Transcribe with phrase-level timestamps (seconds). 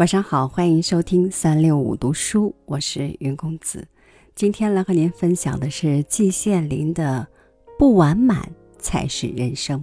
[0.00, 3.86] 晚上好，欢迎收听三六五读书，我是云公子。
[4.34, 7.28] 今天来和您分享的是季羡林的
[7.78, 9.80] 《不完满才是人生》。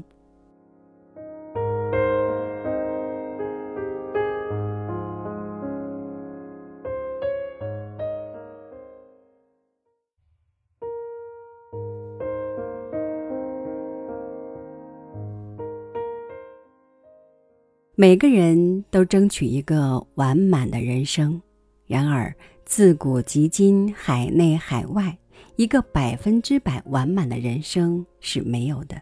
[17.99, 21.41] 每个人都争取一个完满的人生，
[21.87, 22.31] 然而
[22.63, 25.17] 自古及今，海内海外，
[25.55, 29.01] 一个百分之百完满的人生是没有的。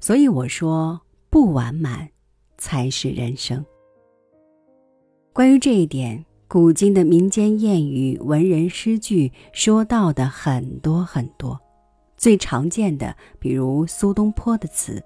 [0.00, 2.08] 所以我说，不完满
[2.58, 3.64] 才是人生。
[5.32, 11.56] 关于这一点，古今的民间谚语、文人诗句说到的很多很多。
[12.16, 15.00] 最常见的，比如苏东坡的词。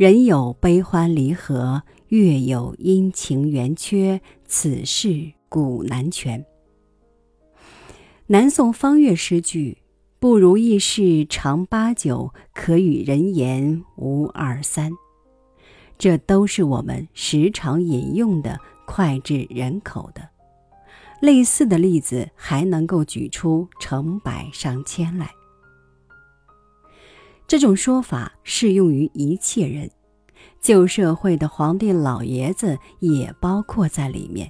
[0.00, 6.42] 人有悲欢离合，月有阴晴圆缺，此事古难全。
[8.28, 9.76] 南宋方岳诗句
[10.18, 14.90] ：“不如意事常八九，可与人言无二三。”
[15.98, 20.26] 这都是我们时常引用的脍炙人口的。
[21.20, 25.30] 类似的例子还能够举出成百上千来。
[27.50, 29.90] 这种说法适用于一切人，
[30.60, 34.48] 旧社会的皇帝老爷子也包括在里面。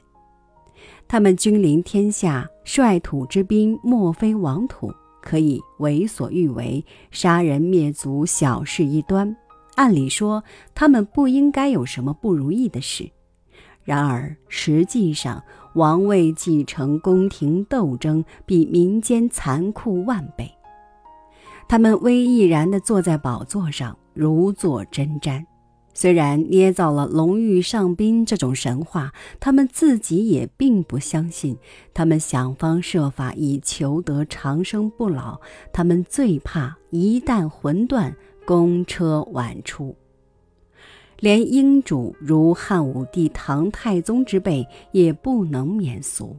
[1.08, 4.92] 他们君临天下，率土之滨，莫非王土，
[5.22, 9.34] 可以为所欲为，杀人灭族，小事一端。
[9.76, 13.10] 按理说，他们不应该有什么不如意的事。
[13.82, 15.42] 然而，实际上，
[15.74, 20.52] 王位继承、宫廷斗争比民间残酷万倍。
[21.70, 25.44] 他们威毅然地坐在宝座上，如坐针毡。
[25.94, 31.56] 虽然捏造了龙御上宾这种神话，他们自己也并不相信。
[31.94, 35.41] 他们想方设法以求得长生不老。
[35.72, 39.94] 他们最怕一旦魂断，公车晚出。
[41.20, 46.37] 连英主如汉武帝、唐太宗之辈也不能免俗。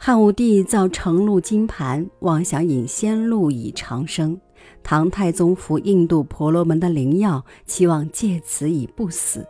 [0.00, 4.36] 汉武帝造承露金盘，妄想饮仙露以长生；
[4.82, 9.44] 唐太宗服印度婆罗门的灵药，期望借此以不死。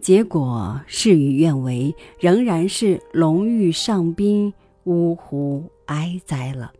[0.00, 4.52] 结果事与愿违，仍然是龙御上宾，
[4.84, 6.70] 呜呼哀哉了。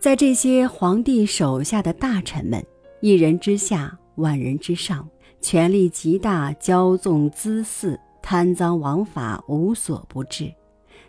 [0.00, 2.66] 在这些皇帝手下的大臣们，
[3.00, 5.08] 一人之下，万人之上，
[5.40, 7.98] 权力极大，骄纵恣肆。
[8.28, 10.52] 贪赃枉法无所不至，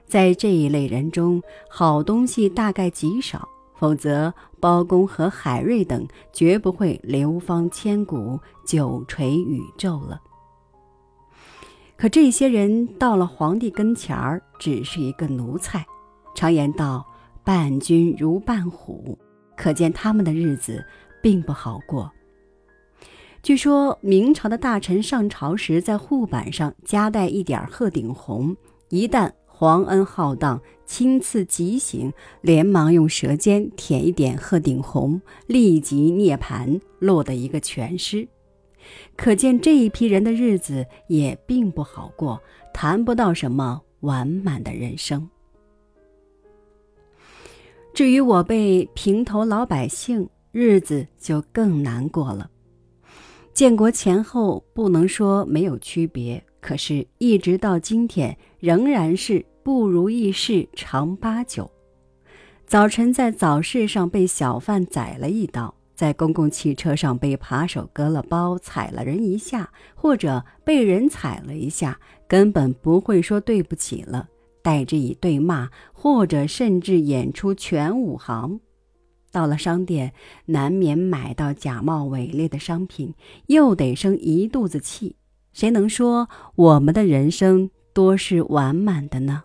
[0.06, 10.22] 在这一类人中，好东西大概极少，否则包公和海瑞等绝不会流芳千古、久垂宇宙了。
[11.96, 15.84] 可这些人到了皇帝跟前儿，只是一个奴才。
[16.36, 17.04] 常言道
[17.44, 19.18] ：“伴君如伴虎”，
[19.58, 20.86] 可见他们的日子
[21.24, 22.12] 并不好过。
[23.48, 28.54] 据说明朝的大臣上朝时，在护板上夹带一点鹤顶红，
[28.90, 38.28] 一旦皇恩浩荡，亲赐吉行，连忙用舌尖舔一点鹤顶红，立即涅槃，落得一个全尸。
[39.16, 42.42] 可见这一批人的日子也并不好过，
[42.74, 45.26] 谈不到什么完满的人生。
[47.94, 52.52] 至于我辈平头老百姓，日子就更难过了。
[53.58, 61.68] 建国前后不能说没有区别，可是，一直到今天，仍然是不如意事常八九。
[62.68, 74.30] 早晨在早市上被小贩宰了一刀，在公共汽车上被扒手割了包，踩了人一下，或者被人踩了一下，根本不会说对不起了，
[74.62, 78.60] 代之以对骂，或者甚至演出全武行。
[79.38, 80.14] 到了商店，
[80.46, 83.14] 难免买到假冒伪劣的商品，
[83.46, 85.16] 又得生一肚子气。
[85.54, 89.44] 谁能说我们的人生多是完满的呢？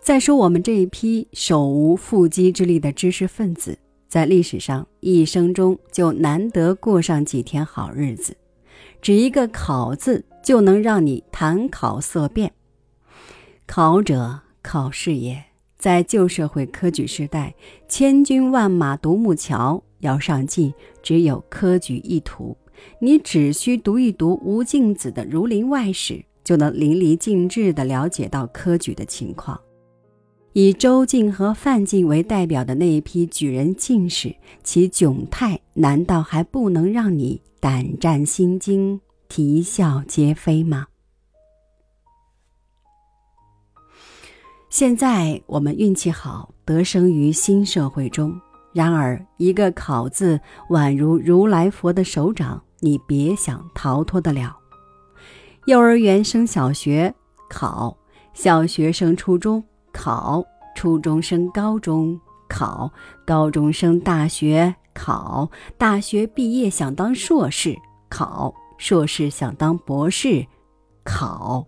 [0.00, 8.36] 再说我们这一批手无缚鸡之力的知识分子，在历史上一生中就难得过上几天好日子，
[9.00, 12.52] 只一个“考”字就能让你谈考色变。
[13.66, 15.51] 考者，考试也。
[15.82, 17.52] 在旧社会科举时代，
[17.88, 22.56] 千军万马独木桥，要上进，只有科举一途。
[23.00, 26.14] 你只需读一读吴敬梓的《儒林外史》，
[26.44, 29.60] 就能淋漓尽致地了解到科举的情况。
[30.52, 34.32] 以周进和范进为代表的那一批举人进士，
[34.62, 40.86] 其窘态难道还不能让你胆战心惊、啼笑皆非吗？
[44.72, 48.34] 现在我们运气好，得生于新社会中。
[48.72, 50.40] 然而，一个“考”字
[50.70, 54.56] 宛如如来佛的手掌，你别想逃脱得了。
[55.66, 57.14] 幼儿园升小学
[57.50, 57.94] 考，
[58.32, 60.42] 小学升初中考，
[60.74, 62.90] 初中升高中考，
[63.26, 67.76] 高中升大学考，大学毕业想当硕士
[68.08, 70.46] 考，硕士想当博士
[71.04, 71.66] 考。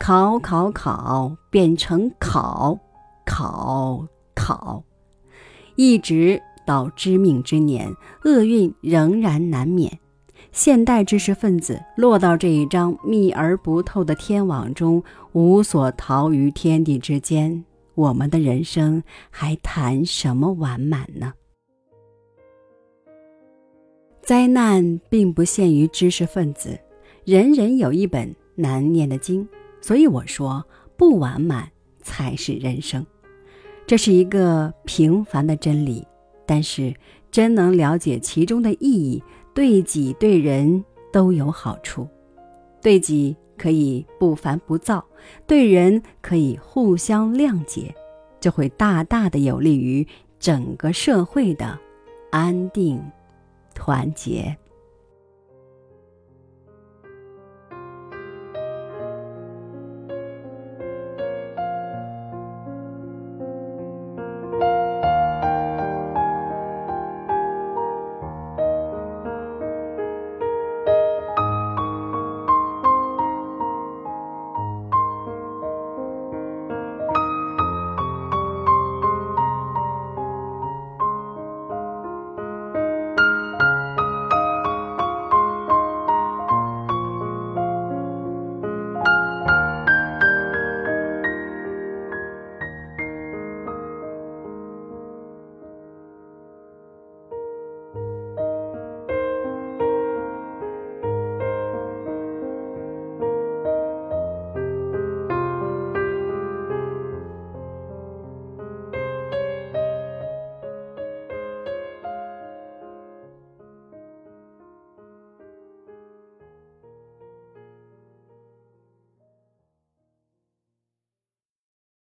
[0.00, 2.76] 考考考，变成考，
[3.26, 4.82] 考考，
[5.76, 7.94] 一直到知命之年，
[8.24, 10.00] 厄运仍然难免。
[10.52, 15.02] 现代知识分子落到这一张密而不透的天网中，
[15.32, 17.62] 无所逃于天地之间。
[17.94, 21.34] 我们的人生还谈什么完满呢？
[24.22, 26.80] 灾难并不限于知识分子，
[27.26, 29.46] 人人有一本难念的经。
[29.80, 30.64] 所以我说，
[30.96, 31.70] 不完满
[32.02, 33.04] 才是人生，
[33.86, 36.06] 这是一个平凡的真理。
[36.46, 36.94] 但是，
[37.30, 39.22] 真能了解其中的意义，
[39.54, 42.08] 对己对人都有好处。
[42.82, 45.04] 对己可以不烦不躁，
[45.46, 47.94] 对人可以互相谅解，
[48.40, 50.06] 这会大大的有利于
[50.38, 51.78] 整个社会的
[52.30, 53.00] 安定
[53.74, 54.56] 团结。